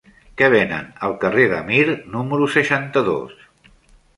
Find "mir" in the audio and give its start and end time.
1.67-1.83